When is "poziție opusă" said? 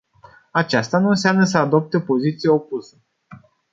1.99-2.95